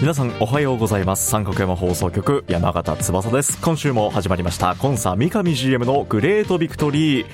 [0.00, 1.28] 皆さんおはようございます。
[1.28, 3.60] 三角山放送局山形翼です。
[3.60, 4.76] 今週も始まりました。
[4.76, 7.26] コンサ三上 GM のグレートビクトリー。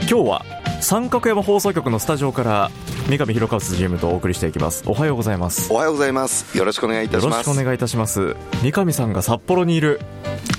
[0.00, 0.44] 今日は
[0.82, 2.70] 三角山放送局のスタジオから
[3.08, 4.84] 三上弘和 GM とお送りしていきます。
[4.86, 5.72] おはようございます。
[5.72, 6.58] おはようございます。
[6.58, 7.24] よろしくお願いいたします。
[7.24, 8.36] よろしくお願いいたします。
[8.62, 9.98] 三上さんが札幌にいる。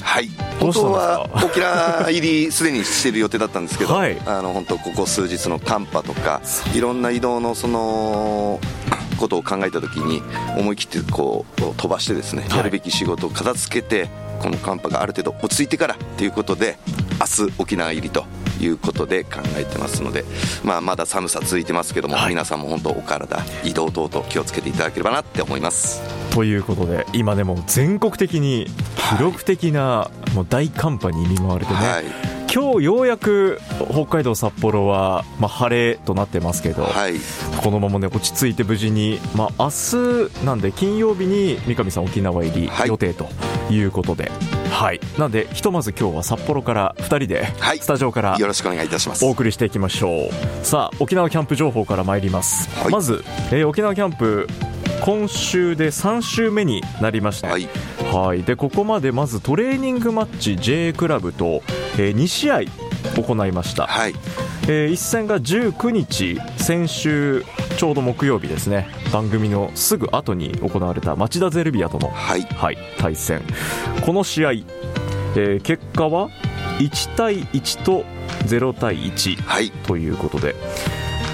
[0.01, 0.29] はい。
[0.59, 4.19] 本当は沖縄入りすでにしている予定だったんですけど、はい。
[4.25, 6.41] あの本当ここ数日の寒波とか
[6.73, 8.59] いろんな移動のその
[9.21, 10.23] ことを考えた時に
[10.57, 12.57] 思い切ってこう飛ばしてですね、はい。
[12.57, 14.09] やるべき仕事を片付けて
[14.41, 16.77] この寒波がある程度落ち着いてからということで
[17.19, 18.25] 明日沖縄入りと
[18.59, 20.25] いうことで考えてますので、
[20.63, 22.29] まあ、まだ寒さ続いてますけども、はい。
[22.29, 26.01] 皆さんも本当お体移動等々気をつけていただければなって思います。
[26.31, 28.65] ということで今でも全国的に
[29.17, 37.13] 記録的なもう大寒波に見舞われてね、はい今日ようやく北海道札幌は、まあ、晴れとなってますけど、はい。
[37.63, 42.89] このままね落ち着いて無事に、まあ、明日なんで金曜日に三上さん沖縄入りはい。
[42.89, 43.29] 予定と
[43.69, 44.29] いうことで、
[44.69, 44.99] はい。
[45.17, 47.79] なんでひとまず今日は札幌から2人ではい。
[47.79, 49.23] スタジオからよろしくお願いいたします。
[49.23, 50.65] お送りしていきましょう。
[50.65, 52.91] さあ沖縄キャンプ情報から参ります、はい。
[52.91, 54.49] まず、えー沖縄キャンプ
[55.01, 57.67] 今週で3週目になりました、はい。
[58.13, 61.63] はい、でここまでまずトレーニングマッチ J クラブと、
[61.97, 62.59] え2試合
[63.15, 64.13] 行いました、はい。
[64.67, 67.43] えー一戦が19日先週
[67.77, 68.87] ちょうど木曜日ですね。
[69.11, 72.41] 番組のすぐ後に行われた町田ゼルビアとの、はい。
[72.41, 73.41] はい、対戦。
[74.05, 76.29] この試合、えー結果は
[76.77, 78.05] 1対1と
[78.45, 79.71] 0対1はい。
[79.71, 80.55] ということで。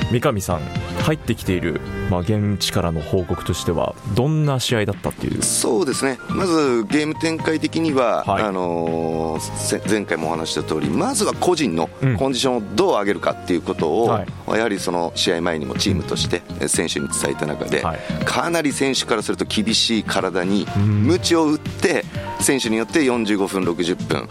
[0.10, 0.62] 三上さん
[1.08, 1.80] 入ってきている、
[2.10, 5.42] まあ、現地からの報告としてはどんな試合だったっていう？
[5.42, 6.20] そうですね。
[6.28, 8.44] まずゲーム展開的には、はい。
[8.44, 12.18] あのーせ前回もお話しした通りまずは個人のうん。
[12.18, 14.28] コンディションをどう上げるかっていうことを、はい。
[14.58, 18.00] やはりその試合前にもチームとしてえ選手に伝えた中で、はい。
[18.26, 21.08] かなり選手からすると厳しい体にん。
[21.08, 22.04] 鞭を打って
[22.42, 24.28] 選手によって45分60分、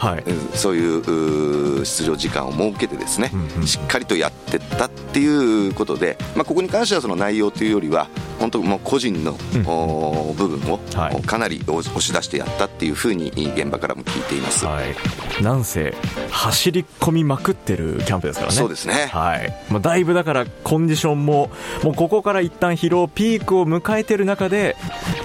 [0.54, 3.66] そういう出場時間を設けてですね、うんうん。
[3.66, 9.66] しっかりとやってったっていうことで、まあ、ここに関してはその内容というよりは本当もう個人の、うん。
[9.66, 11.22] お部分を、はい。
[11.22, 15.94] かなり押し出してやったっていうふうに現場からも聞いています、はい、なんせ
[16.31, 18.56] 走り込みまくってるキャンプですからね。
[18.56, 19.09] そうですね。
[19.12, 19.53] はい。
[19.71, 21.50] まあ、だいぶだからコンディションも
[21.82, 24.77] もうここから一旦疲労ピークを迎えてる中で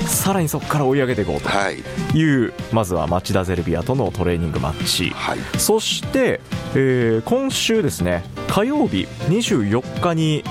[0.08, 1.78] さらにそこから追い上げていこうはい。
[2.12, 5.10] というまずは町田ゼルビアとのトレーニングマッチ。
[5.10, 5.40] はい。
[5.58, 6.40] そして、
[6.76, 10.44] えー今週ですね火曜日24日に、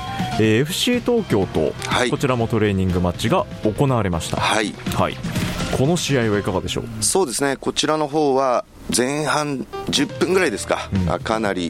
[0.43, 2.11] えー FC 東京とはい。
[2.11, 4.73] こちらもトレーニングマッチが行われました、はい。
[4.95, 5.17] はい、
[5.77, 6.85] この試合はいかがでしょう？
[7.05, 7.57] そうですね。
[7.57, 8.65] こちらの方は
[8.97, 11.11] 前半10分ぐらいですか、うん。
[11.11, 11.67] あかなり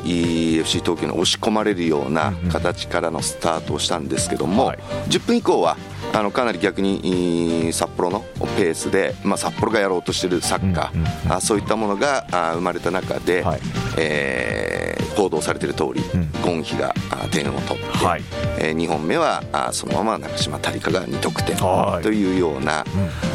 [0.61, 2.49] FC 東京に押し込まれるようなうんうん。
[2.51, 4.79] 形からのスタートをしたんですけども、はい。
[5.09, 5.77] 10分以降は
[6.13, 8.21] あのかなり逆に札幌の
[8.57, 11.33] ペースで、まあ、札幌がやろうとしているサッカー、うんうんうん。
[11.33, 13.61] あそういったものがあ生まれた中で、はい。
[13.99, 14.70] えー
[15.31, 16.33] 報道されている通り、うん。
[16.43, 18.23] ゴンヒがあ点を取って、はい。
[18.59, 22.03] え2本目はあそのまま中島谷香が2得点はい。
[22.03, 22.85] というような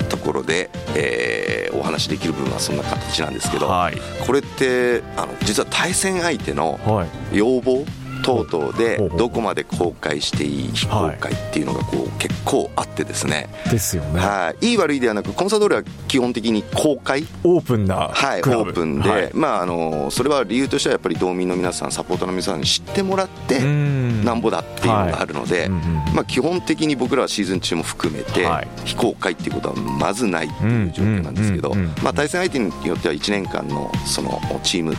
[0.02, 0.10] うん。
[0.10, 3.98] ところで、えーお話しできる部分はそんな形なんですけど、はい。
[4.26, 7.38] これってあの実は対戦相手のはい。
[7.38, 7.86] 要望
[8.26, 14.20] 等々でどこまで公開していい非公開っていうのがこう結構あってですね、ですよね。
[14.20, 17.28] はい、いい悪いではなくコンサドーレは基本的に公開。
[17.44, 19.30] オープンなはい、オープンで、はい。
[19.34, 25.70] まあ、あのそれは理由としてはやっぱり道民の皆さんサポーターの皆さんに知ってもらってうんなんぼだっていうのがあるので、
[26.14, 28.68] まあ、基本的に僕らはシーズン中も含めて、はい。
[28.86, 31.74] 非公開っていうことはまずないっていう状況なんですけど、
[32.04, 34.96] まあ、対戦相手によっては1年間のそのチーム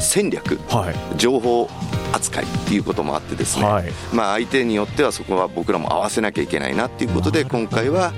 [0.00, 1.18] 戦略はい。
[1.18, 1.68] 情報
[2.12, 3.92] 扱いっていうこともあってですね、はい。
[4.12, 8.12] まあ、相手によってはそこは僕らも合わせなきゃいけないなっていうことで今回は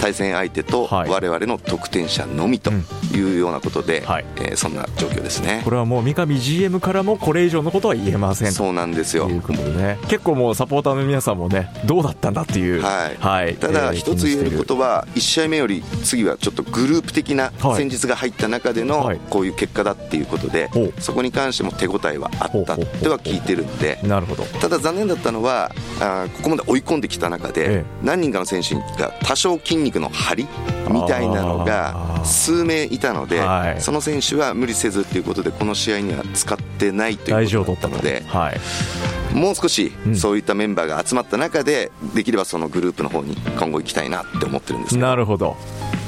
[0.00, 1.10] 対戦相手とはい。
[1.10, 2.70] 我々の得点者のみと
[3.14, 4.24] いうようなことで、はい。
[4.36, 5.60] えーそんな状況ですね。
[5.64, 5.70] こ。
[5.70, 8.48] れはもう三上 GM からもこれ以上のことは言えません。
[8.48, 9.28] とそうなんですよ。
[9.28, 9.98] ね。
[10.08, 12.82] 結構もうサポーターの皆さんもねどうだったんだっていう。
[12.82, 13.10] は
[13.48, 13.54] い。
[13.56, 17.76] ただえー一つ言えることは1試合目より次はちょっとグループ的なはい。
[17.76, 18.88] 戦術が入った中ではい。
[19.18, 20.94] のこういう結果だっていうことでほう。
[21.00, 23.98] そこに関しても手応えはあったっては聞いてるんで。
[24.02, 24.44] なるほど。
[24.44, 25.70] ただ残念だったのは
[26.00, 27.84] あーここまで追い込んできた中えでえ。
[28.02, 30.46] 何人かの選手が多少筋肉の張り
[30.90, 32.24] みたいなのあがー。
[32.24, 33.80] 数名いたのではい。
[33.80, 39.36] その選手は無理せずということでこの試合には使ってないと大いうことだったのではい。
[39.36, 40.16] もう少しうん。
[40.16, 45.56] そういったメンバーが集まった中でできればそのグループの方に今後行きたいなって思ってるんですなるほど。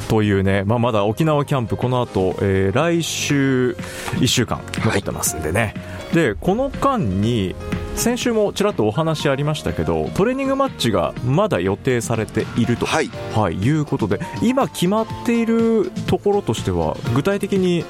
[0.08, 3.76] というね、まあ、まだ沖縄キャンプ、この後、えー来週
[4.16, 5.74] 1週間残ってますんでね、
[6.12, 7.54] でこの間に
[8.00, 13.10] 先週もちらっとお話ありましたけどトレーニングマッチがまだ予定されていると、はい。
[13.34, 17.84] はい、いうことで今決まっているところとしては具体的に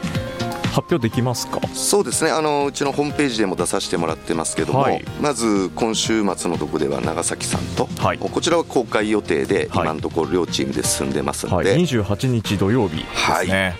[0.72, 1.60] 発表できますか？
[1.68, 2.32] そうですね。
[2.32, 5.04] あのうちのホームページでも出させてもらってますけども、はい。
[5.20, 8.18] まず今週末のとこでは長崎さんと、はい。
[8.18, 9.84] こちらは公開予定ではい。
[9.84, 13.76] 今のところ両チームで進んでますのはい、で、28日土曜日ですね。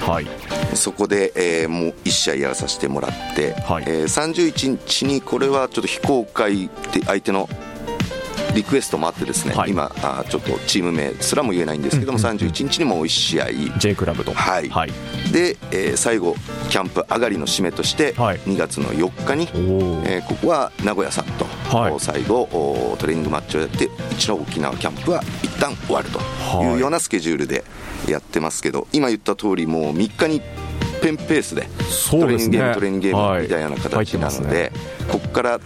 [0.00, 0.26] はい、
[0.74, 3.84] そこで、えーもう1試合やらさせてもらって、はい。
[3.86, 7.48] えー31日にこれはちょっと非公開で相手の
[8.54, 9.70] リクエストもあってですね、はい。
[9.70, 12.36] 今あーちょっとチーム名すらも言えないんですけども、うんうんうん。
[12.38, 13.46] 31日にもう1試合。
[13.78, 14.68] J クラブと、はい。
[14.68, 14.90] はい、
[15.32, 16.34] で、えー最後
[16.68, 18.38] キャンプ上がりの締めとしてはい。
[18.40, 19.48] 2月の4日に、
[20.04, 21.46] えーここは名古屋さんと、
[21.76, 21.92] はい。
[21.92, 27.64] お最後おトレーニングマッチをやって一度沖縄キャンプは一旦終わるとはいいうようなスケジュールで
[28.08, 30.42] やってますけど今言った通りもう3日に
[31.02, 34.72] ペンペースでそうトレーニングゲームトレーニングゲームはいみたいな形なので、すね。
[35.10, 35.60] ここから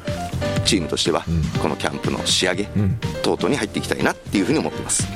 [0.64, 1.42] チームとしてはうん。
[1.60, 2.98] このキャンプの仕上げうん。
[3.22, 5.06] 等々に入っていきたいなっていうふうに思ってます。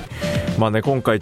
[0.58, 1.20] まあね、今回、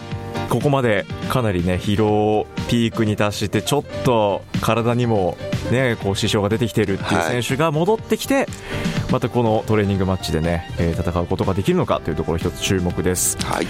[0.50, 5.36] ここまでかなりね疲労ピークに達してちょっと体にも、
[5.70, 7.42] ね、こう支障が出てきているっていうはい。
[7.42, 8.46] 選手が戻ってきて、
[9.12, 13.38] またこのトレーニングマッチでね、えー戦うことができるのかというところ一つ注目です。
[13.44, 13.66] はい。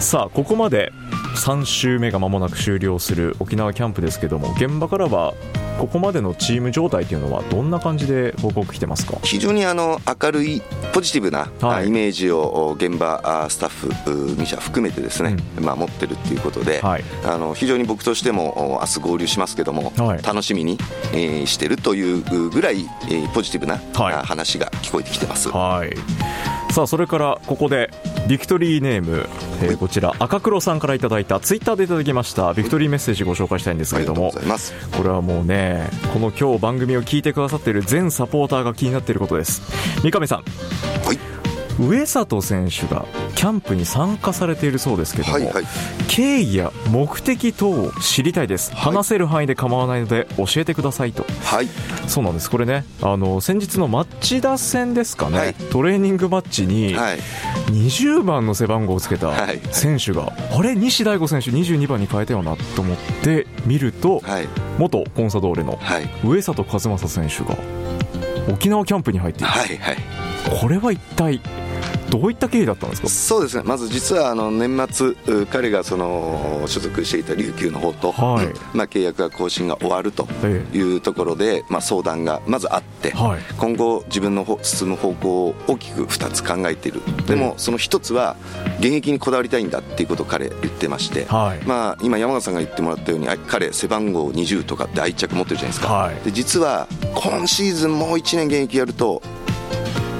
[0.00, 0.92] さあここまで
[1.34, 5.34] 3週目が間もなく終了する沖縄キャンプですけども現場からは
[5.78, 9.18] ここまでのチーム状態というのはどんな感じで報告来てますか？
[9.24, 11.82] 非常にあの明るいポジティブな、はい。
[11.82, 17.04] あイメージをお現場あスタッフう2社含めてですね、まあ、持ってるっていうことで、はい。
[17.26, 20.22] あの非常に僕としてもお明日合流しますけども、はい。
[20.22, 20.78] 楽しみに、
[21.12, 23.78] えーしてるというぐらい、えーポジティブな、
[24.24, 25.48] 話が聞こえてきてます。
[25.50, 25.92] はい。
[26.72, 27.90] さあそれからここで
[28.28, 29.28] ビクトリーネーム、
[29.62, 34.32] えーこちら赤黒さんからいただいたツイッターでいただきましたビクトリーメッセージご紹介したいんですけれども。
[34.96, 39.62] これはもうねこの今日番組を聞いてくださっている全サポーターが気になっていることです。
[40.02, 40.38] 三上さん。
[41.06, 41.18] はい。
[41.76, 43.04] 上里選手が
[43.34, 45.64] キャンプに参加されているそうですけども、はいはい。
[46.06, 48.94] 経緯や目的等を知りたいです、はい。
[48.94, 51.26] 話せる範囲で構わないので教えてくださいと。
[51.42, 51.68] はい。
[52.06, 52.48] そうなんです。
[52.48, 55.54] これねあの先日の町田戦ですかね、はい。
[55.54, 57.18] トレーニングマッチにはい
[57.66, 59.60] 20番の背番号をつけたはい。
[59.72, 60.74] 選手が、あれ？
[60.74, 64.48] 西大吾選手22番に変えたよなと思って見ると、はい。
[64.78, 66.08] 元コンサドーレのはい。
[66.24, 67.56] 上里和正選手が
[68.52, 69.96] 沖縄キャンプに入っている、はいはい。
[70.60, 71.40] これは一体
[72.18, 73.08] どういった経緯だったんですか？
[73.08, 73.64] そうですね。
[73.64, 78.46] まず実はあの年末う彼がその所属していた琉球の方と、はい。
[78.46, 83.40] うんまあ、契約が更新が終わるとえいうところで、まあ、相談がまずあって、はい。
[83.58, 87.00] 今後自分の方進む方向を大きく2つ考えている。
[87.26, 88.36] でもその1つは
[88.78, 91.66] 現役にこだわりたいんだっていうことを彼言ってまして、はい。
[91.66, 96.14] まあ、今山形さんが言ってもらったようにあ彼背番号20とかって愛着持ってるじゃないですか、はい。
[96.24, 99.22] で実は今シーズンもう1年現役やると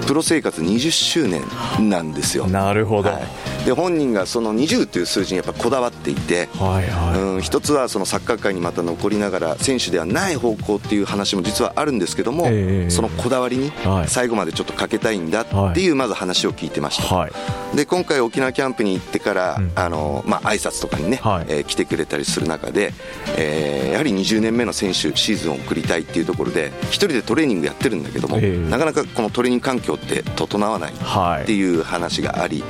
[0.07, 1.43] プロ生活20周年
[1.81, 2.47] なんですよ。
[2.47, 7.21] なるほど、はいで本人がその20という数字にやっぱこだわっていて、はいはい。
[7.21, 14.09] うん、一つはそのサッカー界にまた残りながら選手ではない方向っていう話も実はあるんですけども、ええそのこだわりにはい。
[14.09, 17.33] 最後までちょっとかけたいんだっていうまず話を聞いてました、はい。
[17.77, 19.73] で今回沖縄キャンプに行ってから、うん。
[19.75, 21.47] あのまあ挨拶とかにね、はい。
[21.49, 22.93] えー来てくれたりする中で、
[23.39, 28.71] えーやはり20年目の選手シーズンを送りたいっていうところで一人でトレーニングやってるんだけども、ええ。
[28.71, 32.63] なかなかこのトレーニング環境って整わないはいっていう話があり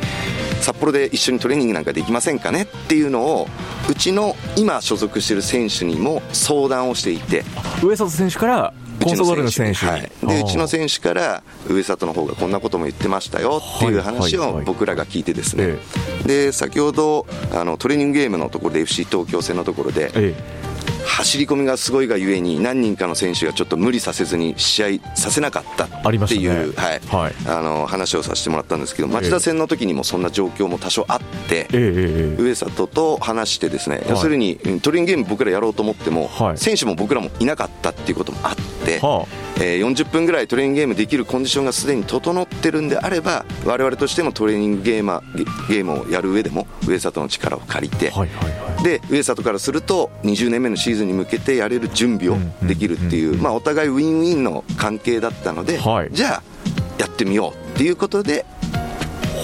[0.64, 3.48] 札幌で一緒にトレーニングなんかできませんかねっていうのを
[3.90, 7.44] うちの今所属している選手にも相談をしていて。
[7.82, 9.84] 上里選手からコンソドールの選手。
[9.84, 15.76] に、はい、でうちの選手から上里の方がこんなことも言ってましたよっていう話を僕らが聞いてですね、
[16.24, 20.34] えで先ほどあのトレーニングゲームのところで FC 東京戦のところでえ
[21.04, 25.88] 走り込みがすごいがゆえに何人かの選手がちょっと無理させずに試合させなかったっ
[26.28, 27.00] ていう、ね、はい。
[27.00, 45.22] はい、あの話をさせてもらったんですけど町田戦の時にもそんな状況も多少あって、えー、上里と話してですね、はい、要するにトレインゲーム僕らやろうと思っても、はい、選手も僕らもいなかったっていうこともあって、はあ、えー、40分ぐらいトレーニングゲームできるコンディションがすでに整ってるんであれば我々としてもトレーニングゲーマ
[45.68, 56.42] ゲームをやる上でも上里の力を借りて、はいはいはい、で上里からすると20年目のシーズンに向けてやれる準備をできるっていう、まあ、お互いウィンウィンの関係だったので、はい、じゃあ
[56.98, 58.44] やってみようっていうことで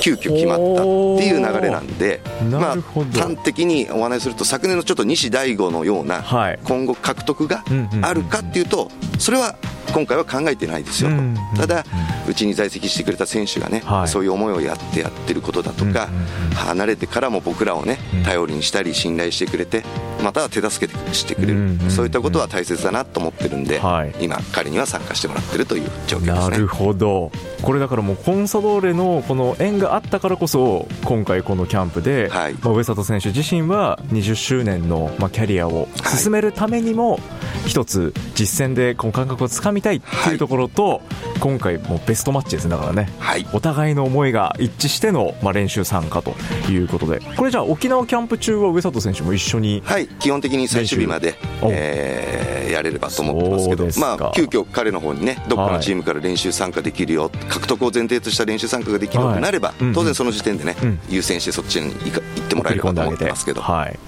[0.00, 0.84] 急遽決まったっ
[1.18, 6.24] ていう流れなんで、まあ、端的にお話しすると昨年のちょっと西大吾のような
[6.64, 7.62] 今後獲得が
[8.02, 9.56] あるかっていうとそれは
[9.92, 11.84] 今回は考えてないですよと、ただ、
[12.28, 16.08] うちに在籍してくれた選手がね、はい、そういう思いをやってやってることだとか、
[16.54, 19.82] 離れてからも僕らをね、頼りにしたり、信頼してくれて、
[20.22, 26.34] または手助けしてくれる、そういったことは大切だなと思ってるんで、はい、今、彼には参加してもらってるという状況ですね。
[26.34, 27.30] なるほど。
[27.62, 37.20] これだからもうコンサドーレのこの縁があったからこそ今回このキャンプで、はい、まあ、上里選手自身は20周年のまあキャリアを進めるためにも
[37.66, 41.00] 一つ実戦でこの感覚をつかみたいっていうところと、はい、
[41.40, 46.34] 今回もベストマッチですだからね、はい、お互いの思いが一致しての、まあ、練習参加と
[46.70, 47.20] いうことで。
[47.36, 63.62] これじゃあ沖縄キャンプ中は上里選手も一緒にはい基本的に最終日まで、えー、やれればと思ってますけどまあ急遽彼の方にねどっかのチームから練習参加できるよ、はい、獲得を前提とした練習参加ができるようになれば、はい、当然その時点でね、うん、優先してそっちに行ってもらえればと思ってますけど。
[63.62, 63.98] はい。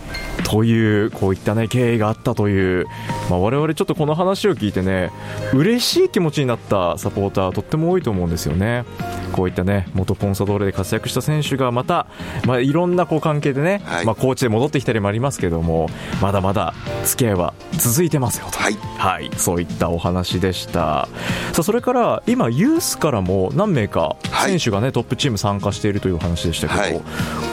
[0.44, 2.86] というこういったね経緯があったという、
[3.30, 5.10] まあ、我々ちょっとこの話を聞いてね
[5.54, 8.84] 嬉しい気持ちになったサポーターとっても多いと思うんですよね
[9.32, 12.06] こういったね元コンサドーレで活躍した選手がまた、
[12.46, 15.88] まあ、いろんなこう関係でね、はい、まあ、コーチで戻ってきたりもありますけども
[16.20, 16.74] まだまだ
[17.04, 20.72] 付き合いは続いてますよと、はい、はい、そういったお話でした。
[20.72, 27.02] さあそれから今ユースからも何名か選手がね、はい、トップチーム参加しているという話でしたけど、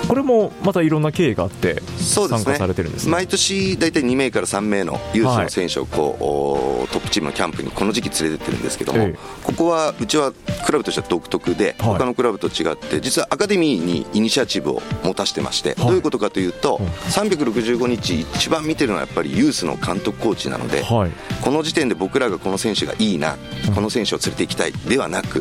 [0.08, 10.32] これもまたいろんな経緯があって参加されてるんです、ね、毎年大体2名から3名のユースの選手をこう、トップチームのキャンプにこの時期連れてってるんですけども、ええ、ここはうちは
[10.66, 21.12] クラブとしては独特で、はい、他のクラブと違って実はアカデミーにイニシアチブを持たせてまして、はい、どういうことかというと、はい、365日一番見てるのはやっぱりユースの監督コーチなので、はい、
[21.44, 23.38] この時点で僕らがこの選手がいいな、
[23.74, 25.40] この選手を連れて行きたいではなく、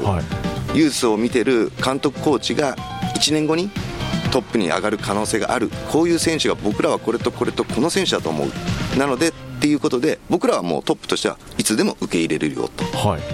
[0.75, 2.77] ユースを見てる監督コーチが
[3.17, 3.71] 1年後に
[4.31, 8.99] トップに上がる可能性があるこういう選手が僕らはこれとこれとこの選手だと思う。
[8.99, 12.85] なのでっていうことで僕らはもうトップとしてはいつでも受け入れれるよと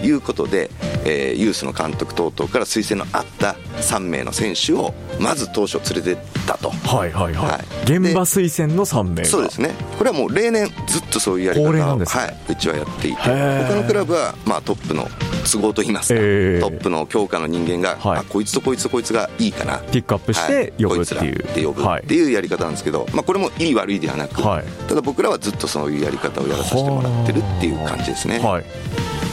[0.04, 0.10] い。
[0.10, 0.68] うことで、はい、
[1.04, 6.70] えー、ユースの監督等々から推薦のあった3名の選手をまず当初連れてったと。
[6.70, 9.72] はいはいはい、はい、現場推薦の3名そうですね。
[9.98, 15.08] これはもう例年ずっとそういうやり方を、ね、はい、うちはやっていて他のクラブはまあトップの
[15.44, 19.78] 都合といいますか、えー、トップの強化の人間が、はい、あこいつとこいつとこいつがいいかな。
[19.78, 28.38] ピックアップして呼ぶっていう、はい、で呼ぶっていうやり方なんですけど、まあ、これもいい悪いではなく、はい、ただ僕らはずっとそういうやり方をやらさせてもらってるっていう感じですね。
[28.38, 29.23] はい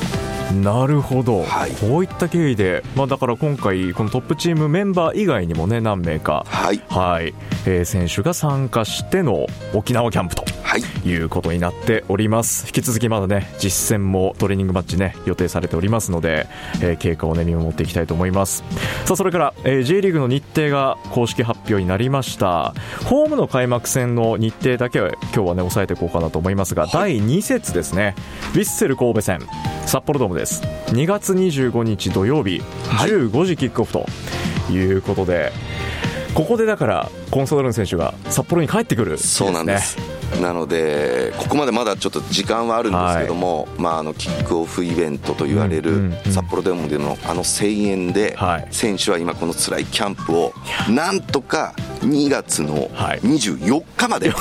[0.52, 6.82] なるほど、はい、こういった経緯で、まあ、だから今回、このトップチームメンバー以外にもね何名か、はい。
[6.90, 7.34] はい。
[7.66, 12.66] えー、選手が参加しての沖縄キャンプとはい、いうことになっております。
[12.66, 16.48] 引き続きまだね実戦もトレーニングマッチね予定されておりますので、
[16.82, 18.64] えー、経過をね見守っていきたいと思います。
[19.04, 22.74] さあそれから、えー、J リーグの日程が公式発表になりました。
[23.04, 28.16] ホームの開幕戦の日程だけは今日はね抑えていこうかなと思いますが、はい、第2節ですね。
[28.54, 29.40] ヴィッセル神戸戦
[29.86, 30.64] 札幌ドームです。
[30.88, 34.06] 2月25日土曜日15時キックオフと
[34.72, 35.52] いうことで、はい
[36.34, 39.98] ここでだからコンソドルン選手が札幌に帰ってくる、ね、そうなんです
[40.40, 48.38] なのでここまでまだちょっと時間はあるんですけども、はい、まあ、あのキックオフイベントと言われる札幌ドームでのあの声援で、
[48.72, 50.54] 選手は今この辛いキャンプを
[50.90, 54.32] なんとか2月の24日まで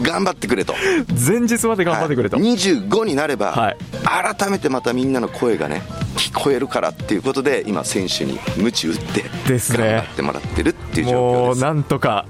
[0.00, 0.74] 頑張ってくれと。
[1.08, 3.74] 前日まで頑張ってくれと、はい、25になれば
[4.04, 5.82] 改めてまたみんなの声がね
[6.16, 12.26] 聞こえるからっていうことで今選手に鞭打って頑張ってもらってるっていう状況です、ね、もうなんとか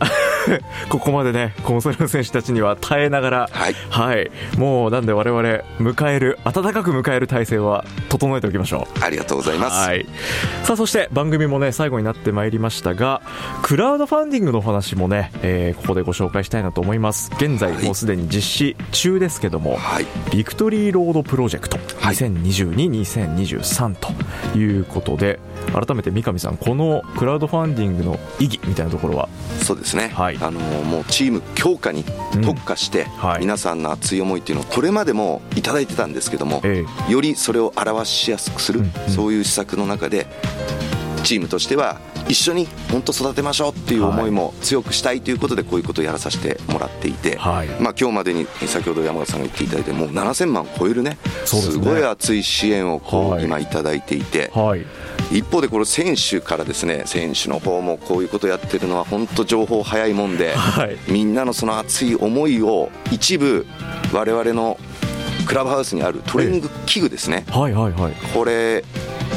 [0.88, 5.42] ここまでね、コンソール選手たちには耐えながら、はい、はい、もうなんで我々
[5.78, 9.04] 迎える、温かく迎える体制は整えておきましょう。
[9.04, 9.88] ありがとうございます。
[9.88, 10.06] はい、
[10.64, 13.22] さあ、そして番組もね、最後になってまいりましたが、
[13.62, 17.30] クラウドファンディングの話もね、えー、ここでご紹介したいなと思います。
[17.36, 21.78] 現在、もうすでに実施中ですけども、はい、ビクトリーロードプロジェクト。
[22.00, 25.38] 2022、2023ということで
[25.72, 29.28] 改めて三上さんこのクラウドファンディングの意義みたいなところは？
[29.62, 32.04] そうですね、はい、あのもうチーム強化に
[32.42, 40.26] 特化して、うんはい、皆さんの熱い思いっていうのをこれまでも頂いてたんですけども、ええ、よりそれを表しやすくする、うんうん、そういう施策の中で
[41.24, 54.50] チームとしては一緒に本当育てましょうっていう思いも強くしたいということでこういうことをやらさせてもらっていて、はい、まあ今日までに先ほど山形さんが言っていただいてもう7000万超えるねすごい熱い支援をこう今頂いていて、
[55.30, 60.54] 一方でこれ選手からですね選手の方もこういうことやってるのは本当情報早いもんで、
[61.08, 63.66] みんなのその熱い思いを一部
[64.12, 64.78] 我々の
[65.46, 68.84] クラブハウスにあるトレーニング器具ですね、はいはいはい、これ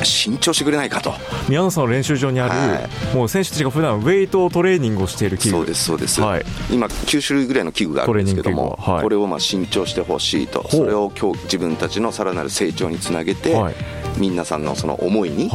[0.04, 1.14] 新調してくれないかと。
[1.48, 5.50] 宮野さんの練習場にある、はい、もう選手たちが普段ウェイトトレーニングをしている器具。
[5.52, 10.68] そうですそうです、はい、今9種類ぐらいの器具があるんですけども、はい、これをまあ新調してほしいと。
[10.70, 13.76] それを今日自分たちのさらなる成長につなげて、はい
[14.18, 15.50] 皆さんのその思いに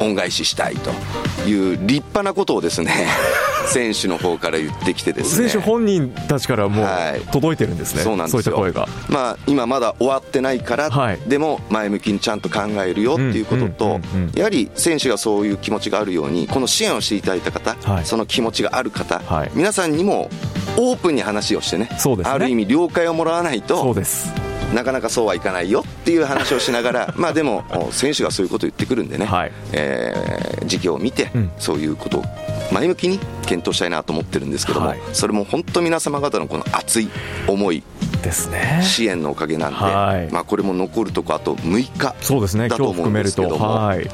[0.00, 0.90] 恩返ししたいと
[1.48, 2.92] いう立派なことをですね
[3.66, 5.48] 選手の方から言ってきてですね。
[5.48, 6.86] 選手本人たちからもう
[7.32, 8.56] 届いてるんですね、はい、そうなんですよ。
[8.56, 14.00] 声が、まあ、今まだ終わってないから、はい、でも前向きにちゃんと考えるよっていうことと、
[14.34, 19.22] やはり選手がそういう気持ちがあるようにこの支援をしていただいた方、はい、その気持ちがある方、
[19.54, 20.28] 皆さんにも
[20.76, 32.24] オープンに話をしてね、ね、ある意味了解をもらわないとそうですなかなかそうはいかないよっていう話をしながら、 まあでも、選手がそういうことを言ってくるんでね、はい、えー、時期を見て、そういうことを
[32.72, 37.08] 前向きに検討したいなと思ってるんですけども、はい、それも本当、皆様方のこの熱い
[37.46, 37.82] 思い、
[38.24, 38.80] ですね。
[38.82, 44.08] 支援のおかげなんで、はい、まあ、これも残るとこあと6日だと思うんですけども、はい、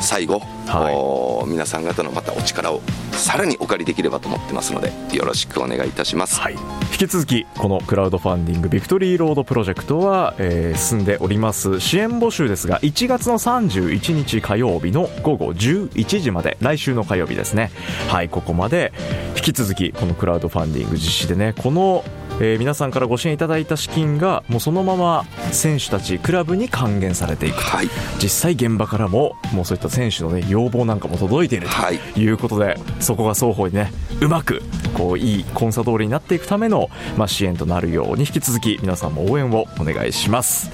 [0.00, 2.80] 最後、はい、皆さん方のまたお力を
[3.12, 6.54] さらにお借りできればと思ってますのでよろしくお願いいたします、はい、
[6.92, 11.80] 引き続きこのクラウドファンディングビクトリーロードプロジェクトは、えー、進んでおります。
[11.80, 17.70] 支援募集ですが1月の31日火曜日の午後11時まで来週の火曜日ですね。
[18.08, 18.92] はいここまで。
[19.36, 22.02] 引き続きこのクラウドファンディング実施でねこの
[22.40, 27.88] えー、皆さんからご支援いただいた資金がもうそのまま選手たちクラブに還元されていくと、はい、
[28.20, 32.28] 実際現場からももうそういった選手の、ね、要望なんかも届いているとい。
[32.28, 34.62] うことで、はい、そこが双方にねうまく
[34.94, 40.70] こういいコンサドールになっていくための、まあ、支援となるように引き続き皆さんも応援をお願いします。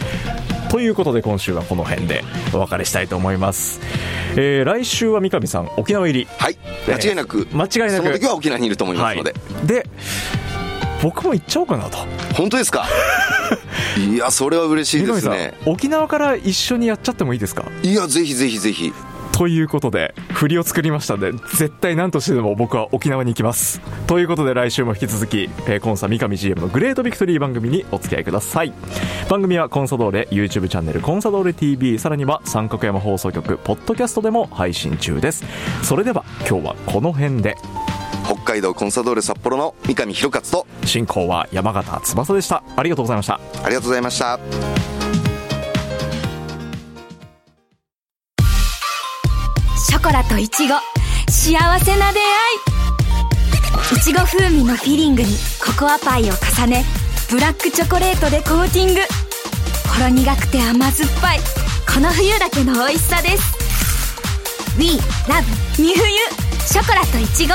[0.71, 2.23] ということで今週はこの辺で
[2.55, 3.81] お別れしたいと思います、
[4.37, 6.29] えー、来週は三上さん沖縄入り。
[6.39, 6.57] はい。
[6.89, 9.87] 間違いなく、えー、間違いなくその時は沖縄にいると思いますので、はい、で
[11.03, 11.99] 僕も行っちゃおうかなと。
[12.35, 12.87] 本当ですか？
[13.99, 15.55] いやそれは嬉しいですね。
[15.67, 17.65] 沖縄から一緒にやっちゃってもいいですか？
[17.83, 18.93] いやぜひぜひぜひ。
[19.33, 23.81] ということで振りを作りましたんで絶対何としてでも僕は沖縄に行きます。
[24.07, 28.73] ということで来週も引き続き、えー、コンサ三上 GM のグレートビクトリー番組にお付き合いください。
[29.31, 35.45] 番組はコンサドーレ YouTube チャンネルコンサドーレ TV さらには三角山放送局ポッドキャストでも配信中です。
[35.83, 37.57] それでは今日はこの辺で
[38.31, 40.87] 北海道コンサドーレ札幌の三上弘勝と。
[40.87, 42.63] 進行は山形翼でした。
[42.77, 43.41] ありがとうございました。
[43.65, 44.39] ありがとうございました。
[49.77, 50.77] ショコラとイチゴ。
[51.29, 52.23] 幸せな出会
[53.97, 53.99] い。
[53.99, 55.29] いちご風味のフィリングに
[55.61, 56.85] ココアパイを重ね
[57.31, 59.01] ブラックチョコレートでコーティング。
[59.93, 61.41] ほろ苦くて甘酸っぱい。
[61.93, 64.79] この冬だけの美味しさです。
[64.79, 65.43] We love
[65.75, 65.95] 三冬
[66.65, 67.55] ショコラとイチゴ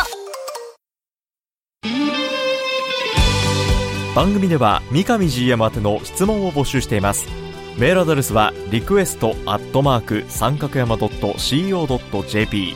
[4.15, 7.27] 番組では三上 GM 宛ての質問を募集しています。
[7.77, 12.75] メールアドレスはリクエストアットマーク三角山 .co.jp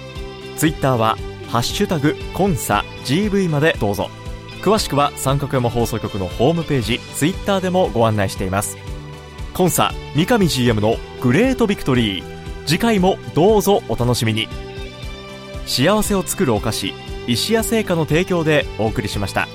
[0.58, 1.16] ツイッターは
[1.48, 4.10] ハッシュタグコンサ GV までどうぞ。
[4.62, 8.78] 詳しくは三角山放送局のホームページツイッターでもご案内しています。
[9.54, 12.24] コンサ三上 GM のグレートビクトリー。
[12.66, 14.50] 次回もどうぞお楽しみに。
[15.66, 16.94] 幸せを作るお菓子
[17.28, 19.48] 石屋製菓の提供でお送りしました。